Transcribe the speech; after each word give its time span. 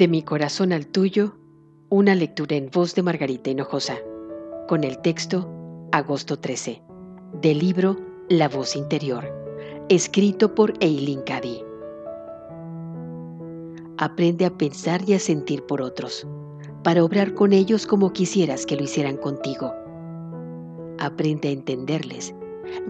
De 0.00 0.08
mi 0.08 0.22
corazón 0.22 0.72
al 0.72 0.86
tuyo, 0.86 1.34
una 1.90 2.14
lectura 2.14 2.56
en 2.56 2.70
voz 2.70 2.94
de 2.94 3.02
Margarita 3.02 3.50
Hinojosa, 3.50 3.98
con 4.66 4.82
el 4.82 4.96
texto 5.02 5.46
Agosto 5.92 6.38
13, 6.38 6.80
del 7.42 7.58
libro 7.58 7.98
La 8.30 8.48
voz 8.48 8.76
interior, 8.76 9.30
escrito 9.90 10.54
por 10.54 10.72
Eileen 10.80 11.20
Cady. 11.20 11.62
Aprende 13.98 14.46
a 14.46 14.56
pensar 14.56 15.06
y 15.06 15.12
a 15.12 15.18
sentir 15.18 15.66
por 15.66 15.82
otros, 15.82 16.26
para 16.82 17.04
obrar 17.04 17.34
con 17.34 17.52
ellos 17.52 17.86
como 17.86 18.14
quisieras 18.14 18.64
que 18.64 18.76
lo 18.76 18.84
hicieran 18.84 19.18
contigo. 19.18 19.74
Aprende 20.98 21.48
a 21.48 21.52
entenderles 21.52 22.34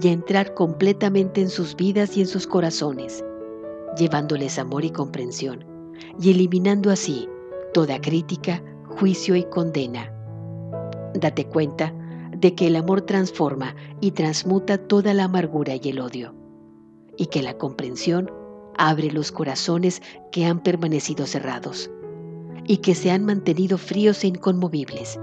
y 0.01 0.07
a 0.07 0.13
entrar 0.13 0.55
completamente 0.55 1.41
en 1.41 1.49
sus 1.49 1.75
vidas 1.75 2.17
y 2.17 2.21
en 2.21 2.29
sus 2.29 2.47
corazones, 2.47 3.25
llevándoles 3.97 4.61
amor 4.61 4.85
y 4.85 4.91
comprensión 4.91 5.80
y 6.21 6.31
eliminando 6.31 6.91
así 6.91 7.29
toda 7.73 8.01
crítica, 8.01 8.63
juicio 8.85 9.37
y 9.37 9.45
condena. 9.45 10.13
Date 11.15 11.45
cuenta 11.47 11.95
de 12.37 12.55
que 12.55 12.67
el 12.67 12.77
amor 12.77 13.03
transforma 13.03 13.75
y 14.01 14.13
transmuta 14.13 14.79
toda 14.79 15.15
la 15.15 15.25
amargura 15.25 15.75
y 15.77 15.89
el 15.89 16.01
odio, 16.01 16.35
y 17.17 17.27
que 17.27 17.43
la 17.43 17.57
comprensión 17.59 18.31
abre 18.77 19.11
los 19.11 19.31
corazones 19.31 20.01
que 20.33 20.47
han 20.47 20.61
permanecido 20.63 21.27
cerrados 21.27 21.91
y 22.67 22.79
que 22.79 22.95
se 22.95 23.11
han 23.11 23.25
mantenido 23.25 23.79
fríos 23.79 24.25
e 24.25 24.29
inconmovibles. 24.29 25.19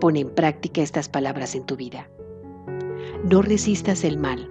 Pon 0.00 0.16
en 0.16 0.30
práctica 0.30 0.82
estas 0.82 1.08
palabras 1.08 1.54
en 1.54 1.64
tu 1.64 1.76
vida. 1.76 2.08
No 3.24 3.42
resistas 3.42 4.04
el 4.04 4.18
mal, 4.18 4.50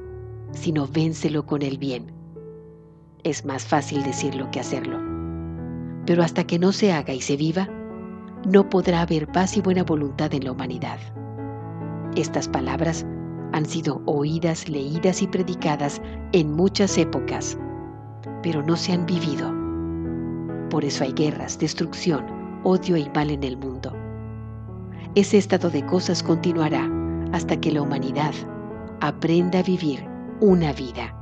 sino 0.53 0.87
vénselo 0.87 1.45
con 1.45 1.61
el 1.61 1.77
bien 1.77 2.20
es 3.23 3.45
más 3.45 3.66
fácil 3.66 4.03
decirlo 4.03 4.49
que 4.52 4.59
hacerlo. 4.59 4.99
Pero 6.05 6.23
hasta 6.23 6.45
que 6.45 6.59
no 6.59 6.71
se 6.71 6.91
haga 6.91 7.13
y 7.13 7.21
se 7.21 7.37
viva, 7.37 7.70
no 8.45 8.70
podrá 8.70 9.01
haber 9.01 9.27
paz 9.27 9.55
y 9.57 9.62
buena 9.62 9.84
voluntad 9.84 10.34
en 10.34 10.45
la 10.45 10.51
humanidad. 10.51 10.99
Estas 12.15 12.48
palabras 12.48 13.05
han 13.54 13.65
sido 13.65 14.01
oídas, 14.05 14.68
leídas 14.68 15.21
y 15.21 15.27
predicadas 15.27 16.01
en 16.32 16.54
muchas 16.54 16.98
épocas, 16.98 17.57
pero 18.41 18.63
no 18.63 18.76
se 18.76 18.93
han 18.93 19.05
vivido. 19.05 19.54
Por 20.70 20.85
eso 20.85 21.04
hay 21.04 21.13
guerras, 21.13 21.60
destrucción, 21.60 22.26
odio 22.63 22.98
y 22.98 23.10
mal 23.13 23.29
en 23.29 23.43
el 23.43 23.57
mundo. 23.57 23.93
Ese 25.15 25.38
estado 25.38 25.70
de 25.70 25.85
cosas 25.85 26.23
continuará 26.23 26.90
hasta 27.34 27.60
que 27.60 27.71
la 27.71 27.82
humanidad 27.82 28.34
aprenda 29.01 29.60
a 29.60 29.63
vivir 29.63 30.05
una 30.40 30.73
vida 30.73 31.15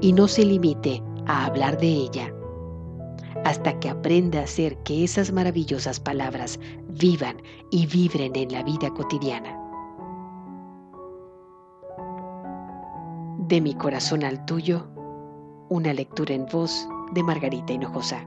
y 0.00 0.12
no 0.12 0.28
se 0.28 0.44
limite 0.44 1.02
a 1.26 1.46
hablar 1.46 1.78
de 1.78 1.88
ella, 1.88 2.32
hasta 3.44 3.78
que 3.80 3.90
aprenda 3.90 4.40
a 4.40 4.44
hacer 4.44 4.76
que 4.78 5.04
esas 5.04 5.32
maravillosas 5.32 6.00
palabras 6.00 6.58
vivan 6.88 7.36
y 7.70 7.86
vibren 7.86 8.34
en 8.36 8.52
la 8.52 8.62
vida 8.62 8.90
cotidiana. 8.90 9.60
De 13.38 13.60
mi 13.60 13.74
corazón 13.74 14.24
al 14.24 14.44
tuyo, 14.46 14.86
una 15.68 15.92
lectura 15.92 16.34
en 16.34 16.46
voz 16.46 16.88
de 17.12 17.22
Margarita 17.22 17.72
Hinojosa. 17.72 18.24